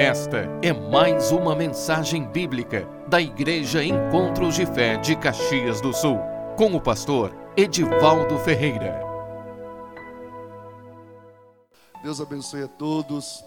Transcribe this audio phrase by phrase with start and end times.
[0.00, 6.18] Esta é mais uma mensagem bíblica da Igreja Encontros de Fé de Caxias do Sul,
[6.56, 8.98] com o pastor Edivaldo Ferreira.
[12.02, 13.44] Deus abençoe a todos.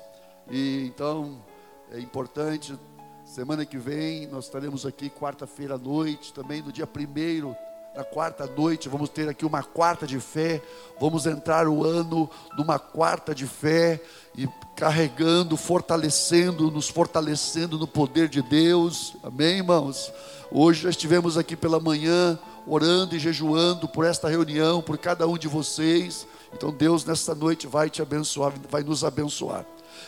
[0.47, 1.43] E então
[1.91, 2.77] é importante,
[3.25, 7.55] semana que vem nós estaremos aqui quarta-feira à noite, também no dia primeiro
[7.95, 10.59] na quarta noite, vamos ter aqui uma quarta de fé,
[10.99, 12.27] vamos entrar o ano
[12.57, 14.01] numa quarta de fé
[14.35, 20.11] e carregando, fortalecendo, nos fortalecendo no poder de Deus, amém, irmãos?
[20.51, 25.37] Hoje já estivemos aqui pela manhã, orando e jejuando por esta reunião, por cada um
[25.37, 29.65] de vocês, então Deus nesta noite vai te abençoar, vai nos abençoar.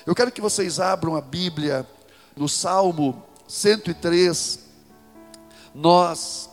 [0.07, 1.85] Eu quero que vocês abram a Bíblia
[2.35, 4.59] no Salmo 103,
[5.75, 6.49] nós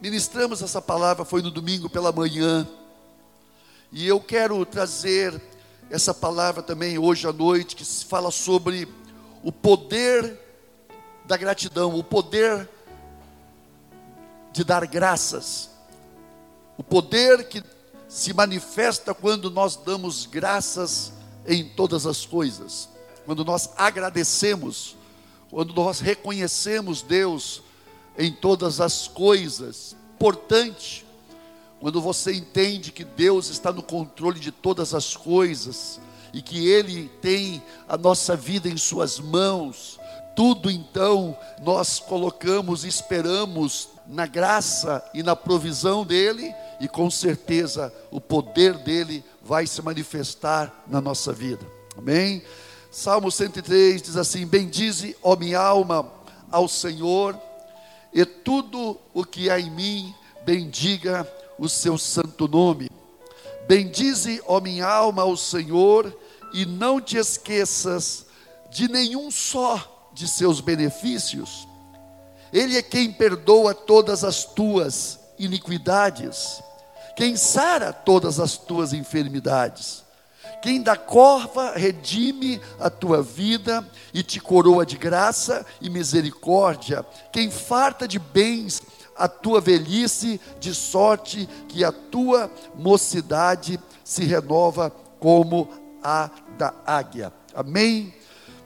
[0.00, 2.66] ministramos essa palavra, foi no domingo pela manhã,
[3.90, 5.40] e eu quero trazer
[5.90, 8.88] essa palavra também hoje à noite, que fala sobre
[9.42, 10.38] o poder
[11.24, 12.68] da gratidão, o poder
[14.52, 15.70] de dar graças,
[16.76, 17.62] o poder que
[18.08, 21.12] se manifesta quando nós damos graças
[21.46, 22.88] em todas as coisas,
[23.24, 24.96] quando nós agradecemos,
[25.50, 27.62] quando nós reconhecemos Deus
[28.18, 29.96] em todas as coisas.
[30.14, 31.06] Importante,
[31.80, 36.00] quando você entende que Deus está no controle de todas as coisas
[36.32, 39.98] e que Ele tem a nossa vida em Suas mãos,
[40.34, 47.92] tudo então nós colocamos e esperamos na graça e na provisão dEle, e com certeza
[48.10, 51.66] o poder dEle vai se manifestar na nossa vida.
[51.96, 52.42] Amém?
[52.90, 56.10] Salmo 103 diz assim: Bendize, ó minha alma,
[56.50, 57.38] ao Senhor
[58.16, 62.90] e tudo o que há em mim, bendiga o seu santo nome.
[63.68, 66.18] Bendize, ó minha alma, ao Senhor,
[66.54, 68.24] e não te esqueças
[68.70, 71.68] de nenhum só de seus benefícios.
[72.50, 76.62] Ele é quem perdoa todas as tuas iniquidades,
[77.16, 80.05] quem sara todas as tuas enfermidades
[80.62, 87.04] quem da corva redime a tua vida e te coroa de graça e misericórdia.
[87.32, 88.82] Quem farta de bens
[89.16, 95.68] a tua velhice, de sorte que a tua mocidade se renova como
[96.02, 97.32] a da águia.
[97.54, 98.14] Amém.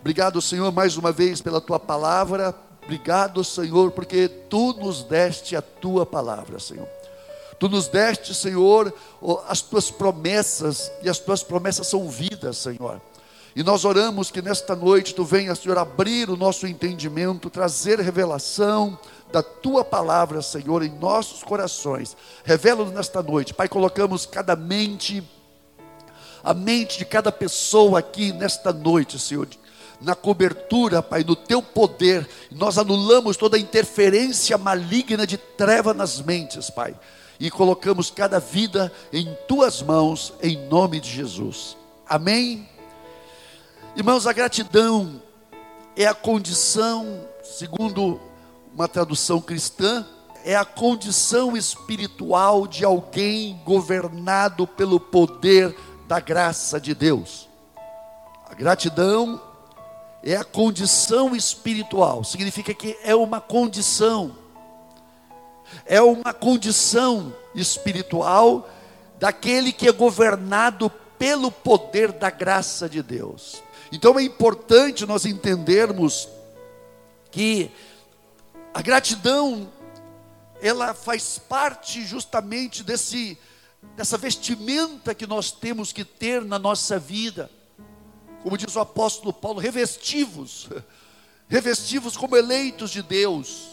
[0.01, 2.55] Obrigado, Senhor, mais uma vez pela tua palavra.
[2.83, 6.89] Obrigado, Senhor, porque tu nos deste a tua palavra, Senhor.
[7.61, 8.91] Tu nos deste, Senhor,
[9.47, 13.03] as tuas promessas, e as tuas promessas são vidas, Senhor.
[13.55, 18.99] E nós oramos que nesta noite tu venha, Senhor, abrir o nosso entendimento, trazer revelação
[19.31, 22.17] da tua palavra, Senhor, em nossos corações.
[22.45, 23.53] Revela-nos nesta noite.
[23.53, 25.23] Pai, colocamos cada mente,
[26.43, 29.47] a mente de cada pessoa aqui nesta noite, Senhor,
[30.01, 32.27] na cobertura, Pai, no teu poder.
[32.51, 36.97] Nós anulamos toda interferência maligna de treva nas mentes, Pai
[37.41, 41.75] e colocamos cada vida em tuas mãos, em nome de Jesus.
[42.07, 42.69] Amém?
[43.97, 45.23] Irmãos, a gratidão
[45.97, 48.21] é a condição, segundo
[48.75, 50.07] uma tradução cristã,
[50.45, 55.75] é a condição espiritual de alguém governado pelo poder
[56.07, 57.49] da graça de Deus.
[58.51, 59.41] A gratidão
[60.23, 64.40] é a condição espiritual, significa que é uma condição
[65.87, 68.69] é uma condição espiritual
[69.19, 73.63] daquele que é governado pelo poder da graça de Deus.
[73.93, 76.29] Então é importante nós entendermos
[77.31, 77.71] que
[78.73, 79.71] a gratidão
[80.63, 83.39] ela faz parte justamente desse
[83.97, 87.51] dessa vestimenta que nós temos que ter na nossa vida.
[88.43, 90.69] Como diz o apóstolo Paulo, revestivos,
[91.49, 93.70] revestivos como eleitos de Deus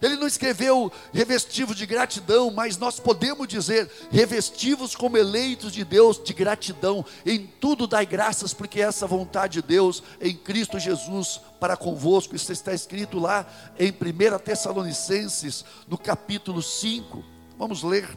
[0.00, 6.22] ele não escreveu revestivos de gratidão, mas nós podemos dizer revestivos como eleitos de Deus
[6.22, 7.04] de gratidão.
[7.24, 12.34] Em tudo dai graças, porque essa vontade de Deus em Cristo Jesus para convosco.
[12.34, 13.46] Isso está escrito lá
[13.78, 17.22] em 1 Tessalonicenses, no capítulo 5.
[17.58, 18.08] Vamos ler.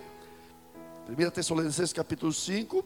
[1.10, 2.86] 1 Tessalonicenses capítulo 5,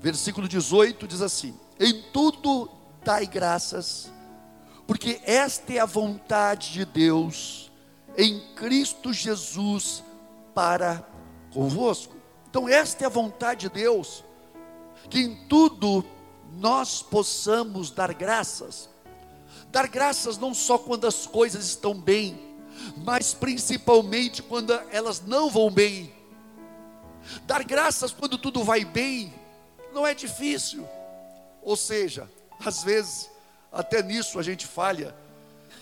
[0.00, 2.70] versículo 18 diz assim: Em tudo
[3.04, 4.10] dai graças,
[4.86, 7.67] porque esta é a vontade de Deus
[8.18, 10.02] em Cristo Jesus
[10.52, 11.08] para
[11.52, 12.16] convosco.
[12.50, 14.24] Então, esta é a vontade de Deus,
[15.08, 16.04] que em tudo
[16.52, 18.90] nós possamos dar graças.
[19.70, 22.58] Dar graças não só quando as coisas estão bem,
[23.04, 26.12] mas principalmente quando elas não vão bem.
[27.46, 29.32] Dar graças quando tudo vai bem
[29.92, 30.88] não é difícil.
[31.62, 32.28] Ou seja,
[32.64, 33.30] às vezes
[33.70, 35.14] Até nisso a gente falha.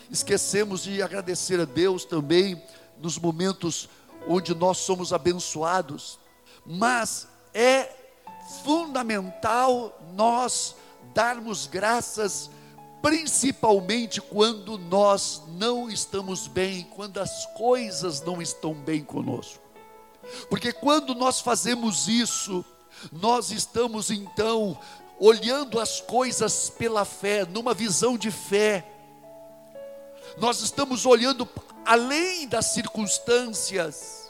[0.09, 2.61] Esquecemos de agradecer a Deus também
[2.99, 3.89] nos momentos
[4.27, 6.19] onde nós somos abençoados.
[6.65, 7.89] Mas é
[8.63, 10.75] fundamental nós
[11.13, 12.49] darmos graças,
[13.01, 19.61] principalmente quando nós não estamos bem, quando as coisas não estão bem conosco.
[20.49, 22.63] Porque quando nós fazemos isso,
[23.11, 24.77] nós estamos então
[25.19, 28.96] olhando as coisas pela fé, numa visão de fé.
[30.39, 31.47] Nós estamos olhando
[31.85, 34.27] além das circunstâncias.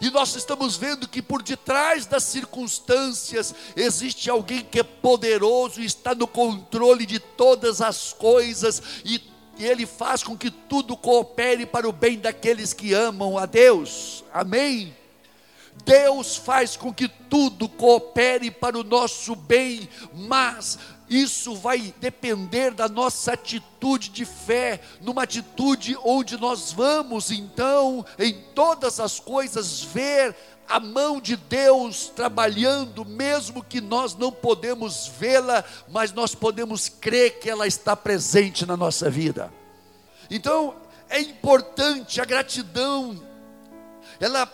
[0.00, 5.84] E nós estamos vendo que por detrás das circunstâncias existe alguém que é poderoso e
[5.84, 9.20] está no controle de todas as coisas e
[9.58, 14.24] ele faz com que tudo coopere para o bem daqueles que amam a Deus.
[14.32, 14.96] Amém.
[15.84, 20.78] Deus faz com que tudo coopere para o nosso bem, mas
[21.08, 28.32] isso vai depender da nossa atitude de fé, numa atitude onde nós vamos então, em
[28.54, 30.34] todas as coisas, ver
[30.66, 37.38] a mão de Deus trabalhando, mesmo que nós não podemos vê-la, mas nós podemos crer
[37.38, 39.52] que ela está presente na nossa vida.
[40.30, 40.74] Então,
[41.08, 43.22] é importante a gratidão,
[44.18, 44.46] ela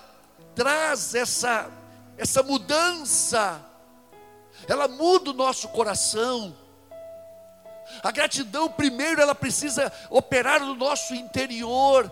[0.55, 1.71] traz essa,
[2.19, 3.65] essa mudança,
[4.69, 6.57] ela muda o nosso coração.
[8.03, 12.11] A gratidão, primeiro, ela precisa operar no nosso interior.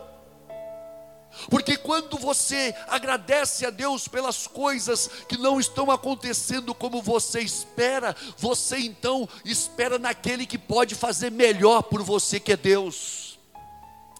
[1.51, 8.17] Porque quando você agradece a Deus pelas coisas que não estão acontecendo como você espera,
[8.37, 13.39] você então espera naquele que pode fazer melhor por você, que é Deus.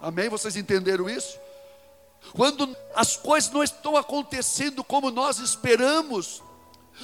[0.01, 0.29] Amém?
[0.29, 1.39] Vocês entenderam isso?
[2.33, 6.43] Quando as coisas não estão acontecendo como nós esperamos,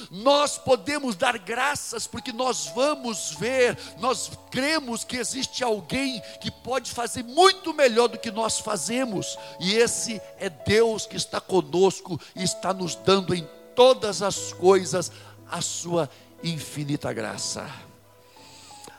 [0.09, 6.91] nós podemos dar graças porque nós vamos ver, nós cremos que existe alguém que pode
[6.91, 12.43] fazer muito melhor do que nós fazemos, e esse é Deus que está conosco e
[12.43, 15.11] está nos dando em todas as coisas
[15.49, 16.09] a sua
[16.43, 17.84] infinita graça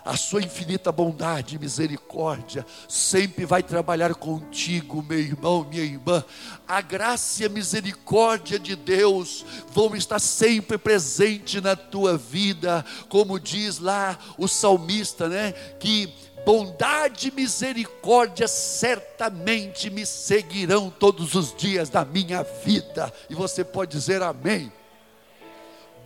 [0.07, 6.25] a sua infinita bondade e misericórdia sempre vai trabalhar contigo, meu irmão, minha irmã.
[6.67, 13.41] A graça e a misericórdia de Deus vão estar sempre presente na tua vida, como
[13.41, 15.51] diz lá o salmista, né?
[15.81, 16.15] Que
[16.47, 23.13] bondade e misericórdia certamente me seguirão todos os dias da minha vida.
[23.29, 24.73] E você pode dizer amém.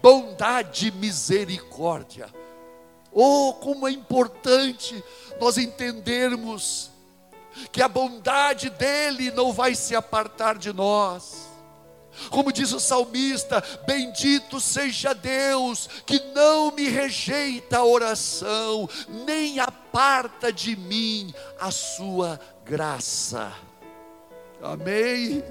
[0.00, 2.30] Bondade e misericórdia
[3.12, 5.02] Oh, como é importante
[5.40, 6.90] nós entendermos
[7.72, 11.48] que a bondade dele não vai se apartar de nós.
[12.28, 20.52] Como diz o salmista: Bendito seja Deus, que não me rejeita a oração, nem aparta
[20.52, 23.52] de mim a sua graça.
[24.62, 25.42] Amém.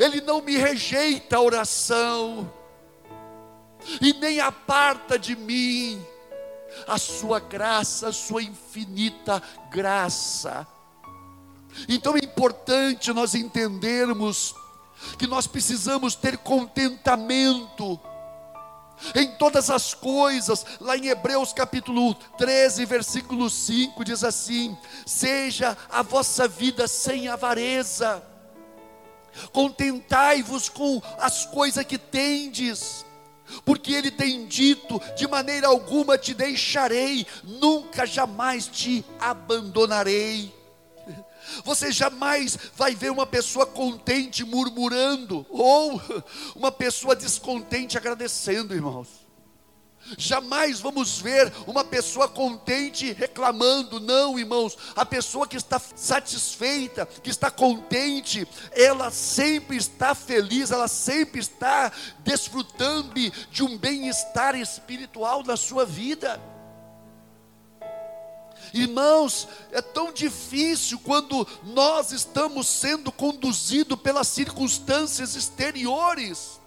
[0.00, 2.50] Ele não me rejeita a oração,
[4.00, 6.04] e nem aparta de mim
[6.86, 10.66] a sua graça, a sua infinita graça.
[11.88, 14.54] Então é importante nós entendermos
[15.18, 18.00] que nós precisamos ter contentamento
[19.14, 26.02] em todas as coisas, lá em Hebreus capítulo 13, versículo 5, diz assim: Seja a
[26.02, 28.22] vossa vida sem avareza,
[29.52, 33.03] contentai-vos com as coisas que tendes,
[33.64, 40.52] porque Ele tem dito: de maneira alguma te deixarei, nunca jamais te abandonarei.
[41.64, 46.00] Você jamais vai ver uma pessoa contente murmurando, ou
[46.56, 49.23] uma pessoa descontente agradecendo, irmãos.
[50.18, 54.76] Jamais vamos ver uma pessoa contente reclamando, não, irmãos.
[54.94, 61.90] A pessoa que está satisfeita, que está contente, ela sempre está feliz, ela sempre está
[62.18, 63.14] desfrutando
[63.50, 66.40] de um bem-estar espiritual na sua vida.
[68.72, 76.60] Irmãos, é tão difícil quando nós estamos sendo conduzidos pelas circunstâncias exteriores.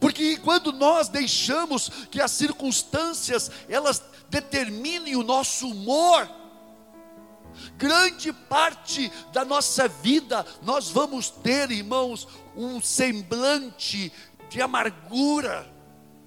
[0.00, 6.28] Porque quando nós deixamos que as circunstâncias elas determinem o nosso humor,
[7.76, 12.26] grande parte da nossa vida nós vamos ter, irmãos,
[12.56, 14.10] um semblante
[14.48, 15.70] de amargura,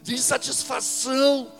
[0.03, 1.51] de insatisfação.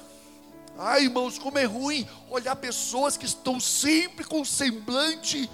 [0.78, 5.50] Ai, irmãos, como é ruim olhar pessoas que estão sempre com semblante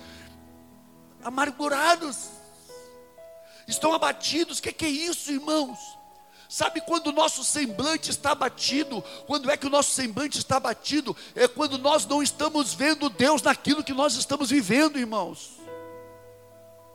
[1.23, 2.29] amargurados,
[3.67, 4.59] estão abatidos.
[4.59, 5.98] O que, que é isso, irmãos?
[6.51, 9.03] Sabe quando o nosso semblante está abatido?
[9.27, 11.15] Quando é que o nosso semblante está abatido?
[11.35, 15.59] É quando nós não estamos vendo Deus naquilo que nós estamos vivendo, irmãos.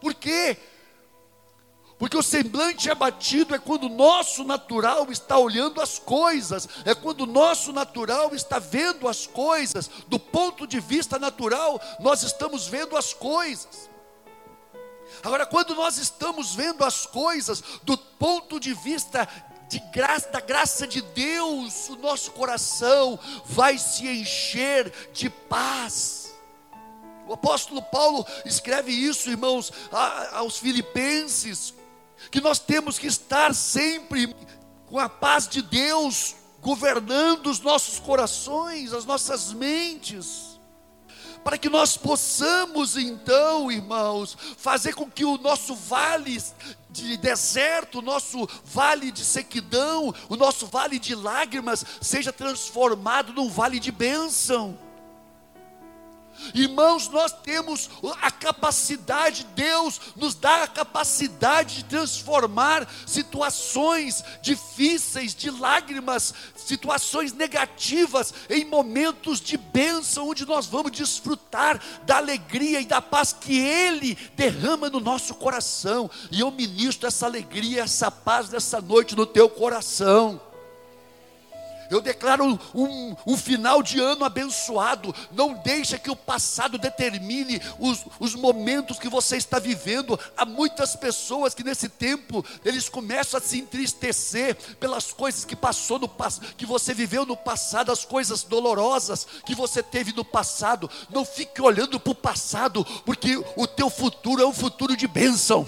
[0.01, 0.57] Por quê?
[1.97, 7.21] Porque o semblante abatido é quando o nosso natural está olhando as coisas, é quando
[7.21, 12.97] o nosso natural está vendo as coisas, do ponto de vista natural, nós estamos vendo
[12.97, 13.89] as coisas.
[15.23, 19.29] Agora, quando nós estamos vendo as coisas do ponto de vista
[19.69, 26.35] de graça, da graça de Deus, o nosso coração vai se encher de paz.
[27.27, 29.73] O apóstolo Paulo escreve isso, irmãos,
[30.33, 31.75] aos Filipenses,
[32.31, 34.35] que nós temos que estar sempre
[34.87, 40.54] com a paz de Deus governando os nossos corações, as nossas mentes
[41.45, 46.43] para que nós possamos então, irmãos, fazer com que o nosso vale
[46.89, 53.51] de deserto, o nosso vale de sequidão, o nosso vale de lágrimas seja transformado num
[53.51, 54.79] vale de bênção.
[56.55, 65.51] Irmãos, nós temos a capacidade, Deus nos dá a capacidade de transformar situações difíceis, de
[65.51, 73.01] lágrimas, situações negativas, em momentos de bênção, onde nós vamos desfrutar da alegria e da
[73.01, 76.11] paz que Ele derrama no nosso coração.
[76.31, 80.41] E eu ministro essa alegria, essa paz nessa noite no teu coração.
[81.91, 85.15] Eu declaro um, um, final de ano abençoado.
[85.33, 90.19] Não deixa que o passado determine os, os momentos que você está vivendo.
[90.37, 95.99] Há muitas pessoas que nesse tempo eles começam a se entristecer pelas coisas que passou
[95.99, 96.09] no
[96.57, 100.91] que você viveu no passado, as coisas dolorosas que você teve no passado.
[101.11, 105.67] Não fique olhando para o passado, porque o teu futuro é um futuro de bênção.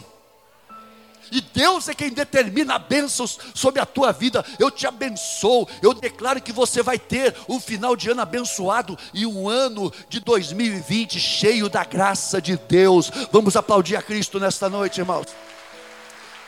[1.31, 4.45] E Deus é quem determina bênçãos sobre a tua vida.
[4.59, 5.69] Eu te abençoo.
[5.83, 10.21] Eu declaro que você vai ter um final de ano abençoado e um ano de
[10.21, 13.11] 2020 cheio da graça de Deus.
[13.33, 15.27] Vamos aplaudir a Cristo nesta noite, irmãos.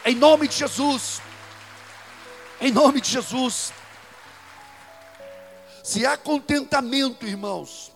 [0.05, 1.21] Em nome de Jesus.
[2.61, 3.73] Em nome de Jesus.
[5.83, 7.93] Se há contentamento, irmãos,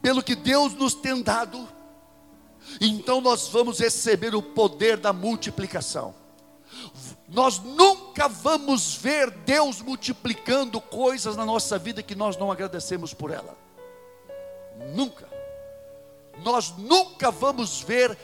[0.00, 1.68] pelo que Deus nos tem dado,
[2.80, 6.14] então nós vamos receber o poder da multiplicação.
[7.28, 13.30] Nós nunca vamos ver Deus multiplicando coisas na nossa vida que nós não agradecemos por
[13.30, 13.56] ela.
[14.94, 15.28] Nunca.
[16.42, 18.16] Nós nunca vamos ver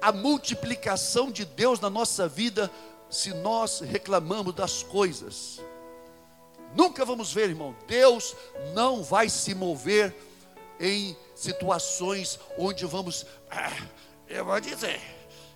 [0.00, 2.70] a multiplicação de Deus na nossa vida
[3.08, 5.60] se nós reclamamos das coisas.
[6.74, 7.74] Nunca vamos ver, irmão.
[7.86, 8.34] Deus
[8.74, 10.14] não vai se mover
[10.78, 13.76] em situações onde vamos, ah,
[14.28, 15.00] eu vou dizer,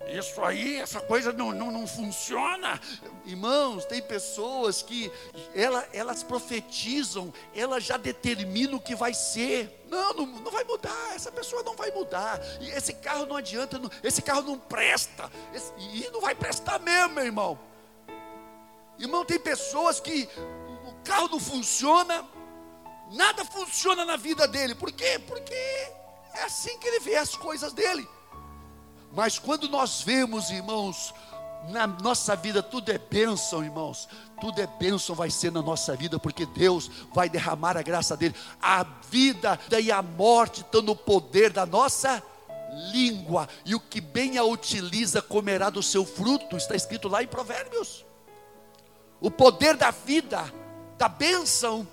[0.09, 2.81] isso aí, essa coisa não, não, não funciona.
[3.25, 5.11] Irmãos, tem pessoas que
[5.55, 9.85] ela, elas profetizam, elas já determinam o que vai ser.
[9.89, 12.41] Não, não, não vai mudar, essa pessoa não vai mudar.
[12.61, 15.31] E esse carro não adianta, não, esse carro não presta.
[15.55, 17.59] Esse, e não vai prestar mesmo, meu irmão.
[18.99, 20.29] Irmão, tem pessoas que
[20.87, 22.25] o carro não funciona,
[23.13, 24.75] Nada funciona na vida dele.
[24.75, 25.19] Por quê?
[25.19, 28.09] Porque é assim que ele vê as coisas dele.
[29.13, 31.15] Mas quando nós vemos, irmãos,
[31.69, 34.09] na nossa vida tudo é bênção, irmãos.
[34.41, 38.35] Tudo é bênção, vai ser na nossa vida, porque Deus vai derramar a graça dele.
[38.61, 42.23] A vida e a morte estão no poder da nossa
[42.93, 47.27] língua, e o que bem a utiliza comerá do seu fruto, está escrito lá em
[47.27, 48.05] Provérbios.
[49.21, 50.53] O poder da vida,
[50.99, 51.87] da bênção,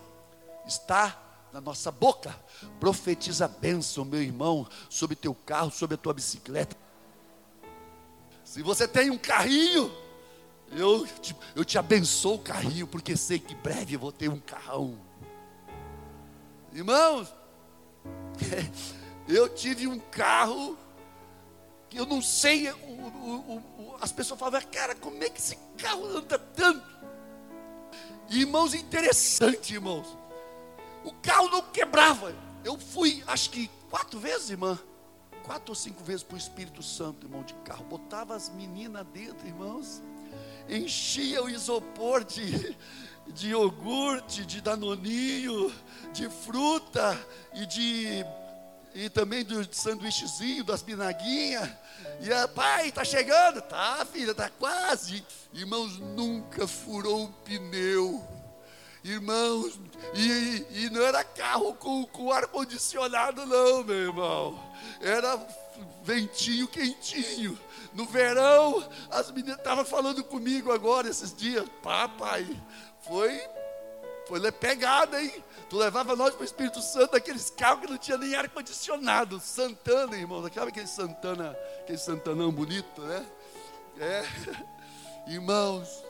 [0.65, 1.17] está
[1.51, 2.35] na nossa boca.
[2.79, 6.75] Profetiza bênção, meu irmão, sobre teu carro, sobre a tua bicicleta.
[8.43, 9.91] Se você tem um carrinho,
[10.71, 14.39] eu te, eu te abençoo o carrinho, porque sei que breve eu vou ter um
[14.39, 14.97] carrão.
[16.73, 17.33] Irmãos,
[19.27, 20.77] eu tive um carro
[21.89, 25.57] que eu não sei, o, o, o, as pessoas falavam, cara, como é que esse
[25.77, 26.89] carro anda tanto?
[28.29, 30.20] Irmãos, interessante, irmãos.
[31.03, 32.35] O carro não quebrava.
[32.63, 34.79] Eu fui, acho que quatro vezes, irmã.
[35.43, 37.83] Quatro ou cinco vezes para o Espírito Santo, irmão, de carro.
[37.85, 40.01] Botava as meninas dentro, irmãos.
[40.69, 42.77] Enchia o isopor de,
[43.27, 45.73] de iogurte, de danoninho,
[46.13, 47.19] de fruta
[47.53, 48.25] e de
[48.93, 51.69] e também do sanduíchezinho, das binaguinhas.
[52.19, 53.61] E a pai, tá chegando?
[53.61, 55.25] Tá, filha, tá quase.
[55.53, 58.21] Irmãos, nunca furou um pneu.
[59.03, 59.79] Irmãos,
[60.13, 64.59] e, e não era carro com, com ar-condicionado, não, meu irmão.
[65.01, 65.39] Era
[66.03, 67.57] ventinho quentinho.
[67.93, 71.67] No verão, as meninas estavam falando comigo agora esses dias.
[71.81, 72.47] Papai,
[73.01, 73.41] foi,
[74.27, 75.43] foi pegada, hein?
[75.69, 79.39] Tu levava nós para o Espírito Santo, aqueles carros que não tinha nem ar-condicionado.
[79.39, 80.41] Santana, irmão.
[80.43, 83.25] Sabe aquele Santana, aquele Santanão bonito, né?
[83.97, 84.23] É.
[85.27, 86.03] Irmãos,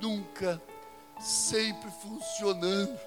[0.00, 0.60] nunca,
[1.24, 2.98] sempre funcionando.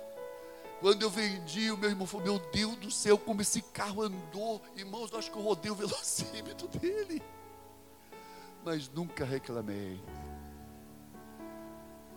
[0.80, 4.62] Quando eu vendi, o meu irmão falou: Meu Deus do céu, como esse carro andou.
[4.76, 7.22] Irmãos, eu acho que eu rodei o velocímetro dele.
[8.66, 10.02] Mas nunca reclamei.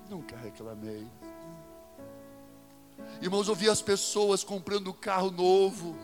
[0.08, 1.06] Nunca reclamei.
[3.20, 5.96] Irmãos, eu vi as pessoas comprando carro novo.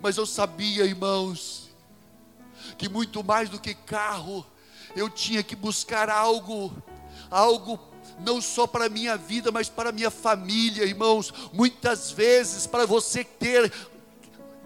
[0.00, 1.70] Mas eu sabia, irmãos,
[2.78, 4.44] que muito mais do que carro,
[4.96, 6.72] eu tinha que buscar algo,
[7.30, 11.32] algo não só para a minha vida, mas para a minha família, irmãos.
[11.52, 13.72] Muitas vezes, para você ter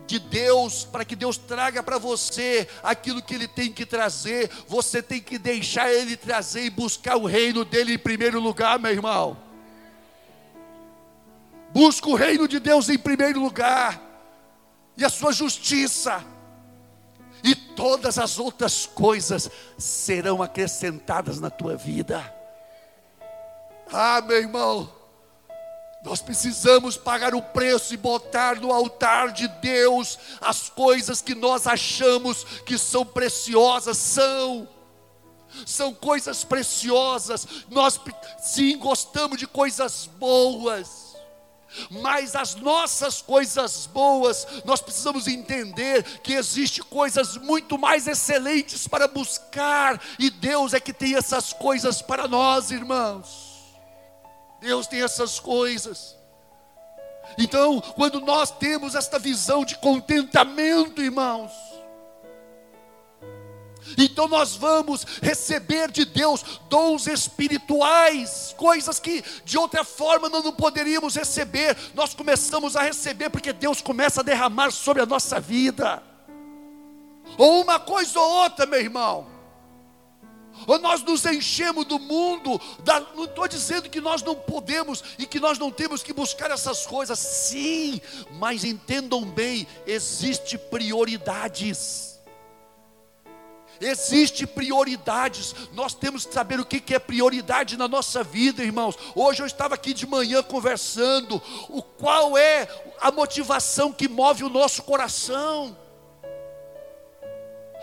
[0.07, 5.03] de Deus, para que Deus traga para você aquilo que Ele tem que trazer, você
[5.03, 9.37] tem que deixar Ele trazer e buscar o reino dele em primeiro lugar, meu irmão.
[11.75, 14.01] Busca o reino de Deus em primeiro lugar,
[14.97, 16.25] e a sua justiça,
[17.45, 22.38] e todas as outras coisas serão acrescentadas na tua vida.
[23.93, 24.91] Ah, meu irmão,
[26.03, 31.67] nós precisamos pagar o preço e botar no altar de Deus as coisas que nós
[31.67, 34.69] achamos que são preciosas, são.
[35.67, 37.47] São coisas preciosas.
[37.69, 37.99] Nós
[38.39, 41.09] sim gostamos de coisas boas.
[41.91, 49.07] Mas as nossas coisas boas, nós precisamos entender que existe coisas muito mais excelentes para
[49.07, 53.48] buscar, e Deus é que tem essas coisas para nós, irmãos.
[54.61, 56.17] Deus tem essas coisas.
[57.37, 61.53] Então, quando nós temos esta visão de contentamento, irmãos,
[63.97, 70.53] então nós vamos receber de Deus dons espirituais, coisas que de outra forma nós não
[70.53, 71.77] poderíamos receber.
[71.95, 76.03] Nós começamos a receber porque Deus começa a derramar sobre a nossa vida.
[77.37, 79.38] Ou uma coisa ou outra, meu irmão
[80.67, 82.61] ou nós nos enchemos do mundo.
[82.81, 86.51] Da, não estou dizendo que nós não podemos e que nós não temos que buscar
[86.51, 88.01] essas coisas, sim,
[88.33, 92.09] mas entendam bem: existe prioridades.
[93.81, 98.97] Existe prioridades, nós temos que saber o que é prioridade na nossa vida, irmãos.
[99.15, 102.69] Hoje eu estava aqui de manhã conversando, o qual é
[103.01, 105.77] a motivação que move o nosso coração.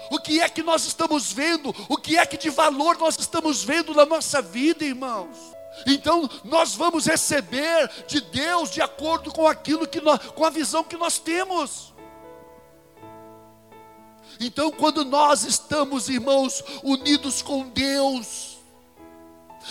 [0.10, 1.74] O que é que nós estamos vendo?
[1.90, 5.56] O que é que de valor nós estamos vendo na nossa vida, irmãos?
[5.86, 10.84] Então nós vamos receber de Deus de acordo com aquilo que nós, com a visão
[10.84, 11.94] que nós temos.
[14.40, 18.55] Então, quando nós estamos, irmãos, unidos com Deus,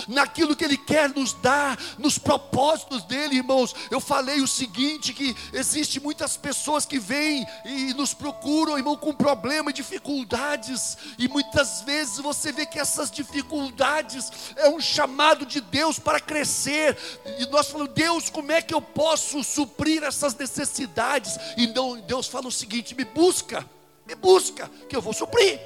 [0.09, 3.75] naquilo que Ele quer nos dar, nos propósitos dEle, irmãos.
[3.91, 9.13] Eu falei o seguinte: que existe muitas pessoas que vêm e nos procuram, irmão, com
[9.13, 15.61] problema e dificuldades, e muitas vezes você vê que essas dificuldades é um chamado de
[15.61, 16.97] Deus para crescer,
[17.39, 21.39] e nós falamos, Deus, como é que eu posso suprir essas necessidades?
[21.57, 23.69] E não, Deus fala o seguinte: me busca,
[24.07, 25.61] me busca, que eu vou suprir.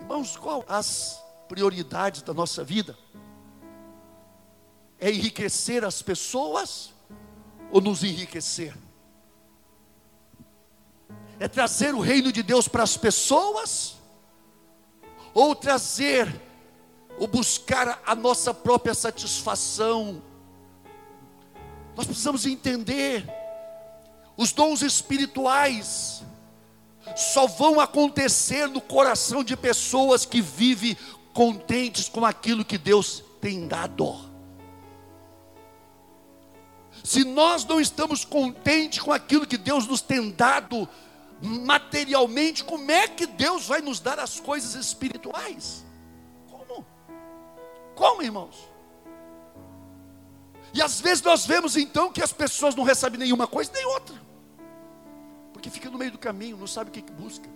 [0.00, 2.96] Irmãos, qual as prioridades da nossa vida?
[5.00, 6.94] É enriquecer as pessoas
[7.72, 8.72] ou nos enriquecer?
[11.40, 13.96] É trazer o reino de Deus para as pessoas
[15.34, 16.40] ou trazer
[17.18, 20.22] ou buscar a nossa própria satisfação?
[21.96, 23.28] Nós precisamos entender
[24.36, 26.22] os dons espirituais
[27.16, 30.96] só vão acontecer no coração de pessoas que vivem
[31.32, 34.30] contentes com aquilo que Deus tem dado.
[37.02, 40.88] Se nós não estamos contentes com aquilo que Deus nos tem dado
[41.40, 45.84] materialmente, como é que Deus vai nos dar as coisas espirituais?
[46.50, 46.84] Como?
[47.94, 48.68] Como, irmãos?
[50.72, 54.20] E às vezes nós vemos então que as pessoas não recebem nenhuma coisa nem outra,
[55.52, 57.48] porque fica no meio do caminho, não sabe o que, busca.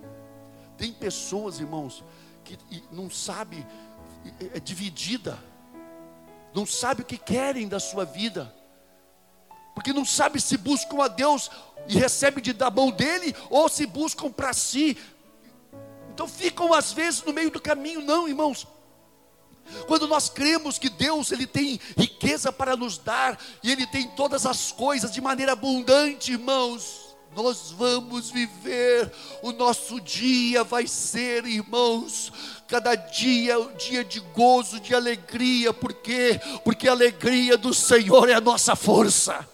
[0.77, 2.03] Tem pessoas, irmãos,
[2.44, 2.59] que
[2.92, 3.66] não sabe,
[4.54, 5.38] é dividida,
[6.54, 8.54] não sabe o que querem da sua vida,
[9.74, 11.50] porque não sabe se buscam a Deus
[11.88, 14.96] e recebem de da mão dele, ou se buscam para si.
[16.12, 18.68] Então ficam às vezes no meio do caminho, não, irmãos.
[19.87, 24.46] Quando nós cremos que Deus ele tem riqueza para nos dar e ele tem todas
[24.46, 27.04] as coisas de maneira abundante, irmãos,
[27.35, 32.33] nós vamos viver, o nosso dia vai ser, irmãos,
[32.66, 36.40] cada dia é um dia de gozo, de alegria, por quê?
[36.64, 39.54] Porque a alegria do Senhor é a nossa força.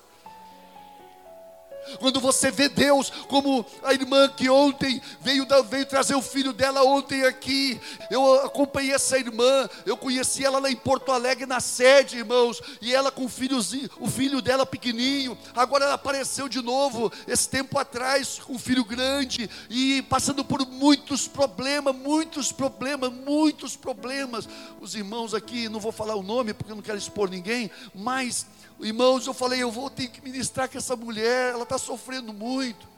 [1.99, 6.83] Quando você vê Deus, como a irmã que ontem veio, veio trazer o filho dela
[6.85, 12.19] ontem aqui, eu acompanhei essa irmã, eu conheci ela lá em Porto Alegre na sede,
[12.19, 17.13] irmãos, e ela com o filhozinho, o filho dela pequenininho, agora ela apareceu de novo,
[17.27, 23.77] esse tempo atrás, com um filho grande, e passando por muitos problemas, muitos problemas, muitos
[23.77, 24.49] problemas.
[24.81, 28.47] Os irmãos aqui, não vou falar o nome porque eu não quero expor ninguém, mas
[28.81, 32.89] Irmãos, eu falei, eu vou ter que ministrar com essa mulher, ela está sofrendo muito.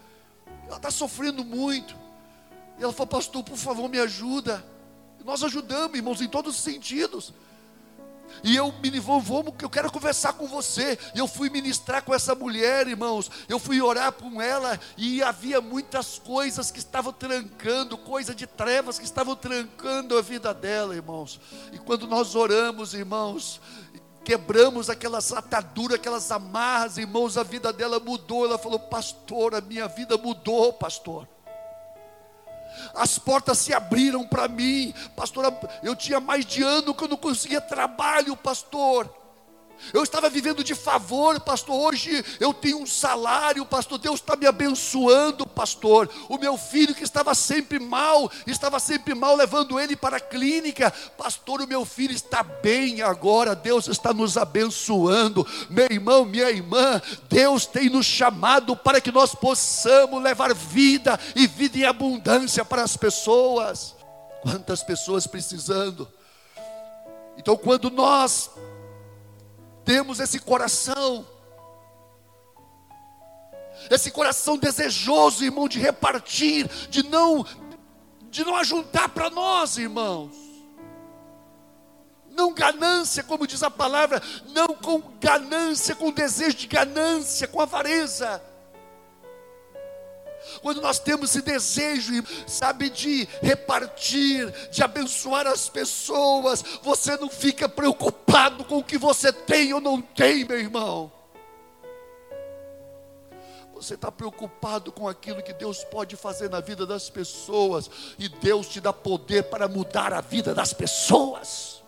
[0.67, 1.97] Ela está sofrendo muito.
[2.79, 4.65] E ela falou, pastor, por favor, me ajuda.
[5.21, 7.33] E nós ajudamos, irmãos, em todos os sentidos.
[8.43, 8.91] E eu me
[9.59, 10.99] que eu quero conversar com você.
[11.15, 13.31] E eu fui ministrar com essa mulher, irmãos.
[13.49, 18.99] Eu fui orar com ela e havia muitas coisas que estavam trancando, coisa de trevas
[18.99, 21.41] que estavam trancando a vida dela, irmãos.
[21.73, 23.61] E quando nós oramos, irmãos,
[24.25, 28.47] quebramos aquelas ataduras, aquelas amarras, irmãos, a vida dela mudou.
[28.47, 31.29] Ela falou, pastor, a minha vida mudou, pastor.
[32.95, 35.53] As portas se abriram para mim, pastor.
[35.83, 39.22] Eu tinha mais de ano que eu não conseguia trabalho, pastor.
[39.93, 41.75] Eu estava vivendo de favor, pastor.
[41.75, 43.99] Hoje eu tenho um salário, pastor.
[43.99, 46.09] Deus está me abençoando, pastor.
[46.29, 50.93] O meu filho que estava sempre mal, estava sempre mal, levando ele para a clínica.
[51.17, 53.55] Pastor, o meu filho está bem agora.
[53.55, 55.47] Deus está nos abençoando.
[55.71, 61.47] Meu irmão, minha irmã, Deus tem nos chamado para que nós possamos levar vida e
[61.47, 63.95] vida em abundância para as pessoas.
[64.43, 66.09] Quantas pessoas precisando.
[67.37, 68.51] Então, quando nós
[69.85, 71.27] temos esse coração,
[73.91, 77.45] esse coração desejoso, irmão, de repartir, de não,
[78.31, 80.35] de não ajuntar para nós, irmãos.
[82.31, 88.43] Não ganância, como diz a palavra, não com ganância, com desejo de ganância, com avareza
[90.61, 92.13] quando nós temos esse desejo,
[92.47, 99.33] sabe, de repartir, de abençoar as pessoas, você não fica preocupado com o que você
[99.33, 101.13] tem ou não tem, meu irmão.
[103.75, 108.69] Você está preocupado com aquilo que Deus pode fazer na vida das pessoas, e Deus
[108.69, 111.82] te dá poder para mudar a vida das pessoas.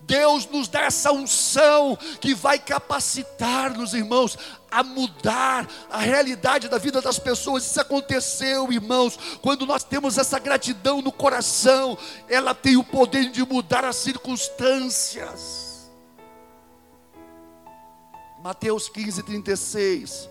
[0.00, 4.38] Deus nos dá essa unção que vai capacitar-nos, irmãos,
[4.70, 7.64] a mudar a realidade da vida das pessoas.
[7.64, 11.96] Isso aconteceu, irmãos, quando nós temos essa gratidão no coração,
[12.28, 15.90] ela tem o poder de mudar as circunstâncias.
[18.42, 20.28] Mateus 15, 36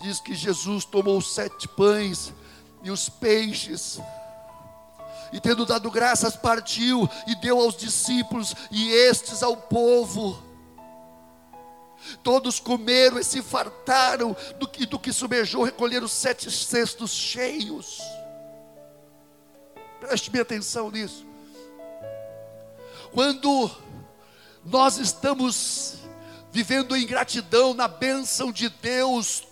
[0.00, 2.32] diz que Jesus tomou sete pães
[2.82, 4.00] e os peixes
[5.32, 10.42] e tendo dado graças, partiu e deu aos discípulos e estes ao povo.
[12.22, 18.00] Todos comeram e se fartaram do que, do que subejou, recolheram sete cestos cheios.
[20.00, 21.26] Preste minha atenção nisso.
[23.12, 23.70] Quando
[24.64, 25.94] nós estamos
[26.52, 29.47] vivendo em gratidão na bênção de Deus,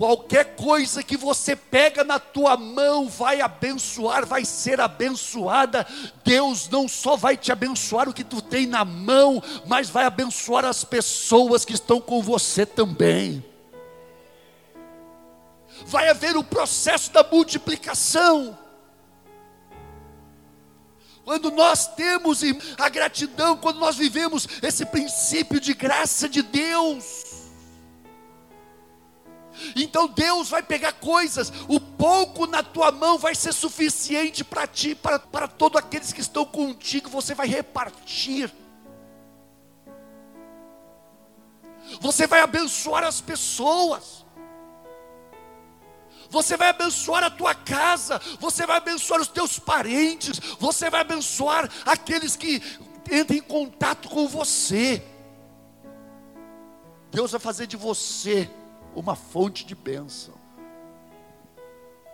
[0.00, 5.86] Qualquer coisa que você pega na tua mão vai abençoar, vai ser abençoada.
[6.24, 10.64] Deus não só vai te abençoar o que tu tem na mão, mas vai abençoar
[10.64, 13.44] as pessoas que estão com você também.
[15.84, 18.58] Vai haver o processo da multiplicação.
[21.26, 22.40] Quando nós temos
[22.78, 27.29] a gratidão, quando nós vivemos esse princípio de graça de Deus,
[29.76, 34.94] então Deus vai pegar coisas, o pouco na tua mão vai ser suficiente para ti,
[34.94, 38.52] para, para todos aqueles que estão contigo, você vai repartir.
[42.00, 44.24] Você vai abençoar as pessoas.
[46.30, 51.68] Você vai abençoar a tua casa, você vai abençoar os teus parentes, você vai abençoar
[51.84, 52.62] aqueles que
[53.10, 55.02] entram em contato com você.
[57.10, 58.48] Deus vai fazer de você
[58.94, 60.34] uma fonte de bênção.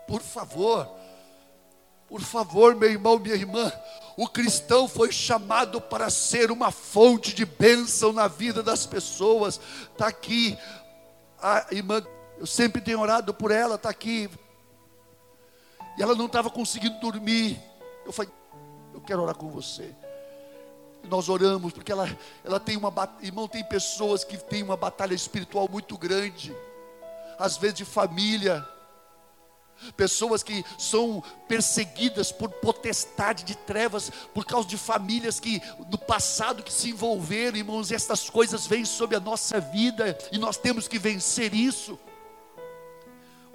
[0.07, 0.89] Por favor,
[2.09, 3.73] por favor, meu irmão, minha irmã,
[4.17, 9.61] o cristão foi chamado para ser uma fonte de bênção na vida das pessoas.
[9.93, 10.57] Está aqui
[11.39, 12.03] a irmã,
[12.39, 14.31] eu sempre tenho orado por ela, está aqui.
[15.99, 17.61] E ela não estava conseguindo dormir.
[18.05, 18.31] Eu falei,
[18.95, 19.95] eu quero orar com você.
[21.05, 22.09] nós oramos, porque ela,
[22.45, 26.57] ela tem uma irmão, tem pessoas que têm uma batalha espiritual muito grande,
[27.39, 28.67] às vezes de família,
[29.97, 36.63] pessoas que são perseguidas por potestade de trevas, por causa de famílias que no passado
[36.63, 40.99] que se envolveram, irmãos, estas coisas vêm sobre a nossa vida e nós temos que
[40.99, 41.99] vencer isso.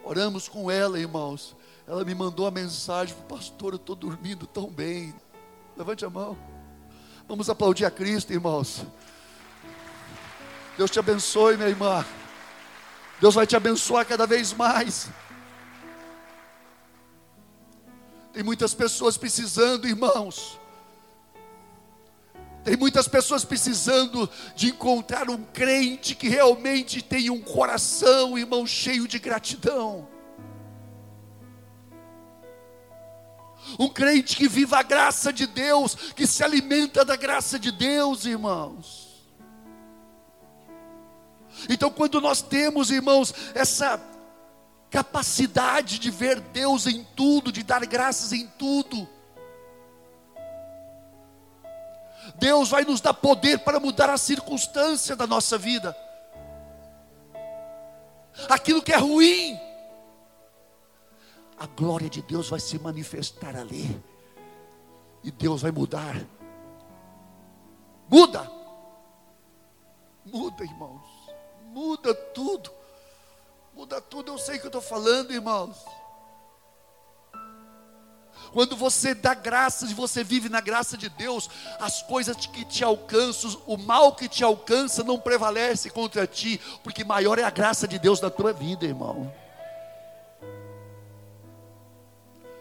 [0.04, 1.56] Oramos com ela, irmãos.
[1.88, 5.14] Ela me mandou a mensagem, pastor, eu estou dormindo tão bem.
[5.76, 6.38] Levante a mão.
[7.28, 8.86] Vamos aplaudir a Cristo, irmãos.
[10.78, 12.06] Deus te abençoe, minha irmã.
[13.22, 15.08] Deus vai te abençoar cada vez mais.
[18.34, 20.60] Tem muitas pessoas precisando, irmãos.
[22.64, 29.08] Tem muitas pessoas precisando de encontrar um crente que realmente tem um coração, irmão, cheio
[29.08, 30.08] de gratidão.
[33.78, 38.26] Um crente que viva a graça de Deus, que se alimenta da graça de Deus,
[38.26, 39.11] irmãos.
[41.70, 44.02] Então, quando nós temos, irmãos, essa
[44.90, 49.08] capacidade de ver Deus em tudo, de dar graças em tudo,
[52.36, 55.96] Deus vai nos dar poder para mudar a circunstância da nossa vida.
[58.50, 59.60] Aquilo que é ruim,
[61.58, 64.02] a glória de Deus vai se manifestar ali.
[65.24, 66.16] E Deus vai mudar.
[68.10, 68.52] Muda.
[70.26, 71.11] Muda, irmãos.
[71.72, 72.70] Muda tudo.
[73.74, 74.34] Muda tudo.
[74.34, 75.78] Eu sei que eu estou falando, irmãos.
[78.52, 82.84] Quando você dá graças e você vive na graça de Deus, as coisas que te
[82.84, 87.88] alcançam, o mal que te alcança não prevalece contra ti, porque maior é a graça
[87.88, 89.34] de Deus na tua vida, irmão.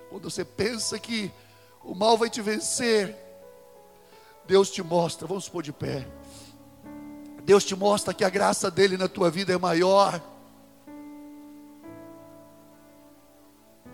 [0.09, 1.33] Quando você pensa que
[1.83, 3.17] o mal vai te vencer,
[4.47, 6.07] Deus te mostra, vamos pôr de pé.
[7.41, 10.21] Deus te mostra que a graça dele na tua vida é maior.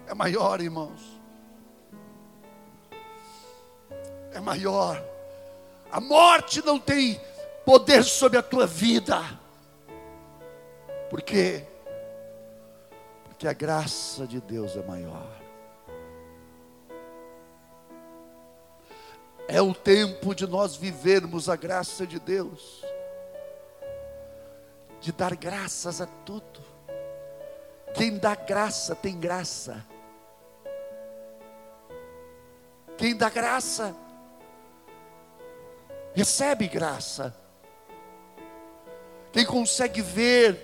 [0.06, 1.16] É maior, irmãos
[4.36, 5.02] é maior.
[5.90, 7.20] A morte não tem
[7.64, 9.22] poder sobre a tua vida.
[11.08, 11.64] Por quê?
[13.24, 15.26] Porque a graça de Deus é maior.
[19.48, 22.84] É o tempo de nós vivermos a graça de Deus,
[25.06, 26.60] de dar graças a tudo.
[27.94, 29.86] Quem dá graça tem graça.
[32.98, 33.94] Quem dá graça
[36.12, 37.32] recebe graça.
[39.30, 40.58] Quem consegue ver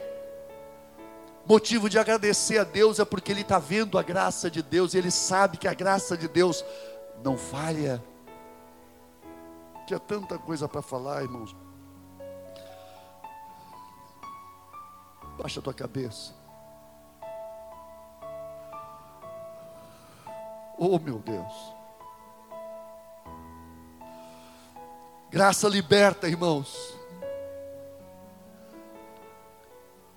[1.46, 4.98] motivo de agradecer a Deus é porque ele está vendo a graça de Deus e
[4.98, 6.64] ele sabe que a graça de Deus
[7.22, 8.02] não falha.
[9.86, 11.61] Tinha tanta coisa para falar, irmãos.
[15.42, 16.32] Baixa a tua cabeça.
[20.78, 21.52] Oh, meu Deus.
[25.32, 26.96] Graça liberta, irmãos.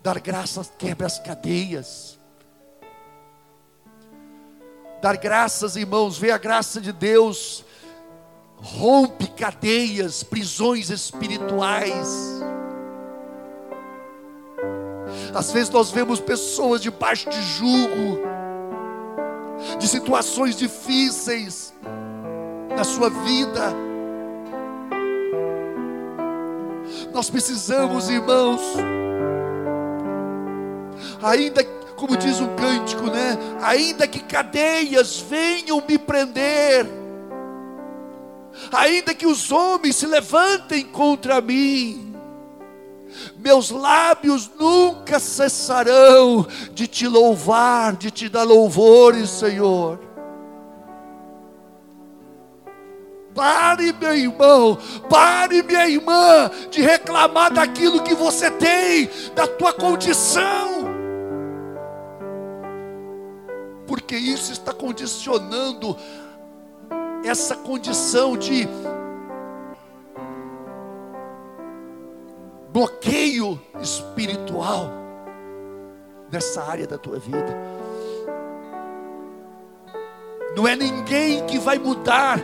[0.03, 2.19] Dar graças quebra as cadeias.
[5.01, 7.65] Dar graças, irmãos, ver a graça de Deus
[8.57, 12.45] rompe cadeias, prisões espirituais.
[15.35, 18.19] Às vezes nós vemos pessoas debaixo de jugo,
[19.77, 21.73] de situações difíceis
[22.75, 23.85] na sua vida
[27.15, 28.61] Nós precisamos, irmãos,
[31.23, 31.63] ainda
[31.95, 33.37] como diz um cântico, né?
[33.61, 36.85] Ainda que cadeias venham me prender,
[38.69, 42.14] ainda que os homens se levantem contra mim,
[43.37, 49.99] meus lábios nunca cessarão de te louvar, de te dar louvores, Senhor.
[53.35, 54.77] Pare, meu irmão,
[55.09, 60.85] pare, minha irmã, de reclamar daquilo que você tem, da tua condição,
[63.85, 65.97] porque isso está condicionando
[67.25, 68.69] essa condição de
[73.81, 74.89] espiritual
[76.31, 77.55] nessa área da tua vida.
[80.55, 82.41] Não é ninguém que vai mudar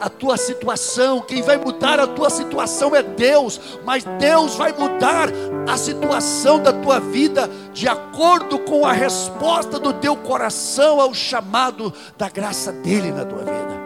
[0.00, 5.28] a tua situação, quem vai mudar a tua situação é Deus, mas Deus vai mudar
[5.68, 11.92] a situação da tua vida de acordo com a resposta do teu coração ao chamado
[12.18, 13.83] da graça dele na tua vida.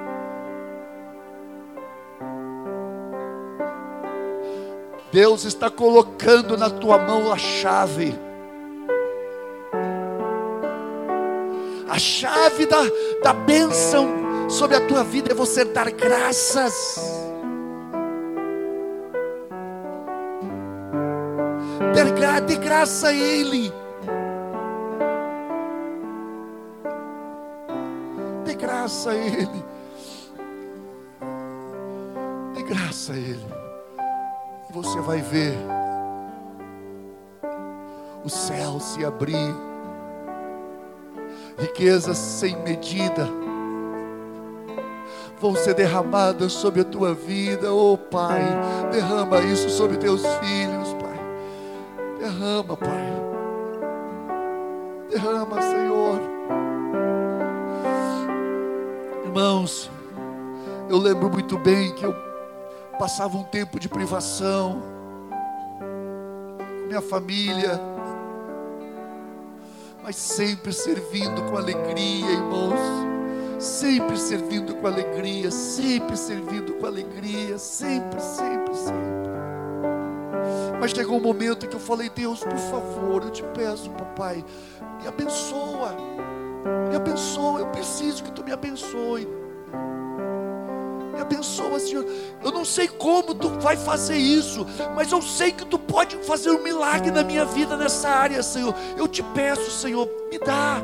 [5.18, 8.16] Deus está colocando na tua mão a chave.
[11.88, 12.78] A chave da,
[13.24, 17.00] da bênção sobre a tua vida é você dar graças.
[22.46, 23.72] Dê graça a Ele.
[28.44, 29.64] Dê graça a Ele.
[32.54, 33.67] Dê graça a Ele.
[34.78, 35.58] Você vai ver
[38.24, 39.52] o céu se abrir,
[41.58, 43.28] riquezas sem medida
[45.40, 48.40] vão ser derramadas sobre a tua vida, oh Pai,
[48.92, 51.18] derrama isso sobre teus filhos, Pai,
[52.20, 53.12] derrama, Pai,
[55.10, 56.20] derrama, Senhor,
[59.24, 59.90] irmãos,
[60.88, 62.27] eu lembro muito bem que eu
[62.98, 64.82] passava um tempo de privação
[66.58, 67.80] com minha família,
[70.02, 73.08] mas sempre servindo com alegria, irmãos.
[73.58, 79.28] Sempre servindo com alegria, sempre servindo com alegria, sempre, sempre, sempre.
[80.80, 84.44] Mas chegou um momento que eu falei: Deus, por favor, eu te peço, papai,
[85.00, 85.96] me abençoa,
[86.88, 89.26] me abençoa, eu preciso que tu me abençoe
[91.18, 92.06] me abençoa, Senhor.
[92.42, 96.50] Eu não sei como tu vai fazer isso, mas eu sei que tu pode fazer
[96.50, 98.74] um milagre na minha vida nessa área, Senhor.
[98.96, 100.80] Eu te peço, Senhor, me dá.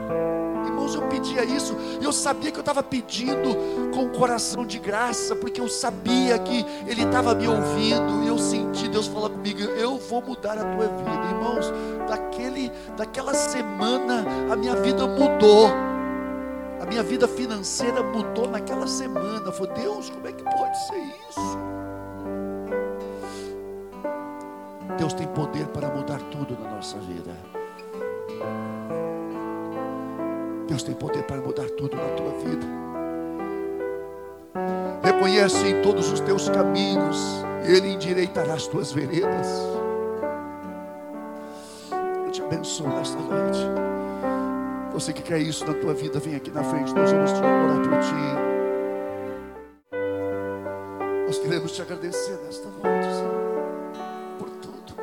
[0.66, 3.56] Irmãos, eu pedia isso, e eu sabia que eu estava pedindo
[3.94, 8.38] com o coração de graça, porque eu sabia que Ele estava me ouvindo, e eu
[8.38, 11.72] senti Deus falar comigo: eu vou mudar a tua vida, irmãos.
[12.08, 15.93] Daquele, daquela semana, a minha vida mudou.
[16.84, 19.46] A minha vida financeira mudou naquela semana.
[19.46, 20.98] Eu falei, Deus, como é que pode ser
[21.30, 21.58] isso?
[24.98, 27.34] Deus tem poder para mudar tudo na nossa vida.
[30.68, 32.66] Deus tem poder para mudar tudo na tua vida.
[35.02, 37.16] Reconhece em todos os teus caminhos,
[37.66, 39.48] Ele endireitará as tuas veredas.
[42.26, 44.03] Eu te abençoo nesta noite.
[44.94, 46.94] Você que quer isso na tua vida, vem aqui na frente.
[46.94, 48.14] Nós vamos te orar por ti.
[51.26, 53.92] Nós queremos te agradecer nesta noite, Senhor,
[54.38, 54.94] por tudo.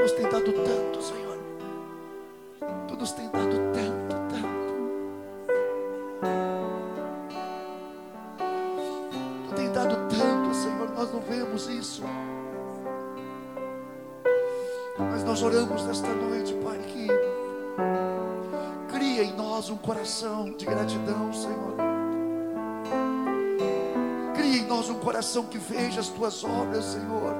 [0.00, 1.36] Nos tem dado tanto, Senhor.
[2.86, 3.73] Tu nos tem dado tanto.
[15.34, 17.08] Nós oramos nesta noite, Pai, que
[18.86, 21.74] cria em nós um coração de gratidão, Senhor.
[24.36, 27.34] Cria em nós um coração que veja as tuas obras, Senhor.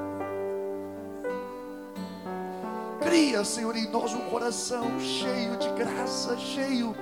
[3.01, 6.97] Cria, Senhor, em nós um coração cheio de graça, cheio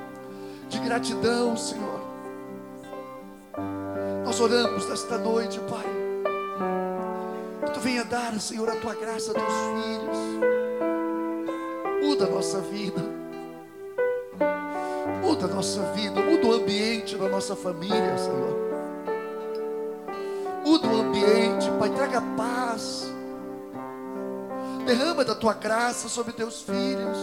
[0.68, 2.00] de gratidão, Senhor.
[4.26, 6.02] Nós oramos nesta noite, Pai
[7.82, 10.61] venha dar, Senhor, a tua graça a teus filhos.
[12.22, 13.02] Muda a nossa vida.
[15.20, 18.56] Muda a nossa vida, muda o ambiente da nossa família, Senhor.
[20.64, 23.12] Muda o ambiente, Pai, traga paz.
[24.86, 27.18] Derrama da tua graça sobre teus filhos.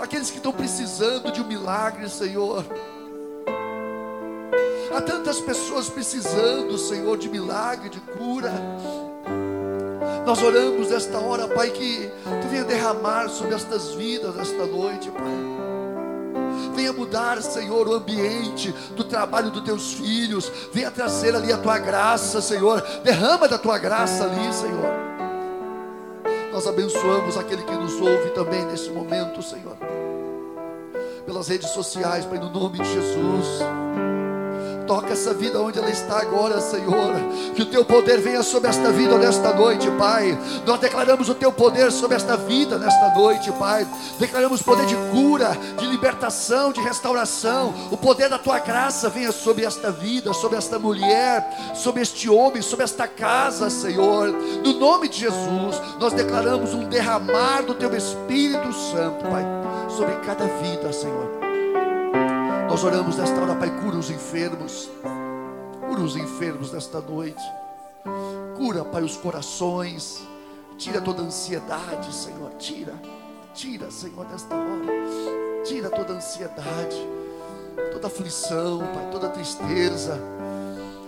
[0.00, 2.64] Aqueles que estão precisando de um milagre, Senhor.
[4.92, 8.52] Há tantas pessoas precisando, Senhor, de milagre, de cura.
[10.24, 15.54] Nós oramos nesta hora, Pai, que Tu venha derramar sobre estas vidas esta noite, Pai.
[16.74, 20.50] Venha mudar, Senhor, o ambiente do trabalho dos teus filhos.
[20.72, 22.80] Venha trazer ali a tua graça, Senhor.
[23.02, 24.92] Derrama da tua graça ali, Senhor.
[26.52, 29.76] Nós abençoamos aquele que nos ouve também nesse momento, Senhor.
[31.26, 33.60] Pelas redes sociais, Pai, no nome de Jesus.
[34.86, 37.14] Toca essa vida onde ela está agora, Senhor.
[37.54, 40.38] Que o teu poder venha sobre esta vida nesta noite, Pai.
[40.66, 43.86] Nós declaramos o teu poder sobre esta vida nesta noite, Pai.
[44.18, 47.72] Declaramos poder de cura, de libertação, de restauração.
[47.90, 52.60] O poder da tua graça venha sobre esta vida, sobre esta mulher, sobre este homem,
[52.60, 54.28] sobre esta casa, Senhor.
[54.62, 59.44] No nome de Jesus, nós declaramos um derramar do teu Espírito Santo, Pai,
[59.88, 61.43] sobre cada vida, Senhor.
[62.74, 64.90] Nós oramos nesta hora, Pai, cura os enfermos.
[65.88, 67.40] Cura os enfermos nesta noite.
[68.56, 70.20] Cura, Pai, os corações.
[70.76, 72.50] Tira toda ansiedade, Senhor.
[72.58, 73.00] Tira,
[73.54, 75.62] tira, Senhor, nesta hora.
[75.62, 76.96] Tira toda ansiedade,
[77.92, 80.18] toda aflição, Pai, toda tristeza.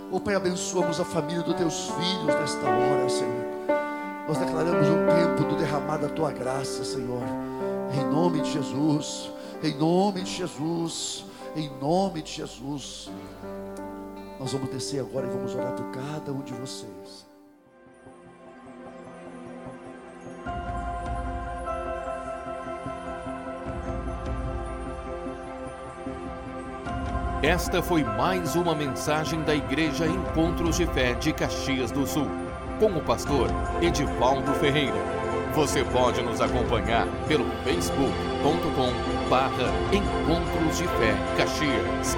[0.09, 3.45] Oh Pai, abençoamos a família dos teus filhos nesta hora, Senhor.
[4.25, 7.23] Nós declaramos um tempo do derramar da tua graça, Senhor.
[7.93, 9.29] Em nome de Jesus.
[9.61, 11.26] Em nome de Jesus.
[11.55, 13.09] Em nome de Jesus.
[14.39, 17.25] Nós vamos descer agora e vamos orar por cada um de vocês.
[27.41, 32.27] Esta foi mais uma mensagem da Igreja Encontros de Fé de Caxias do Sul,
[32.79, 33.49] com o pastor
[33.81, 34.97] Edivaldo Ferreira.
[35.53, 42.17] Você pode nos acompanhar pelo facebook.com barra Encontros de Fé Caxias.